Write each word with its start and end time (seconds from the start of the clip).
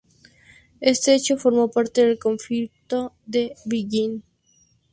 Este 0.79 1.13
hecho 1.13 1.37
formó 1.37 1.69
parte 1.69 2.03
del 2.07 2.17
Conflicto 2.17 3.13
del 3.27 3.51
Beagle. 3.65 4.23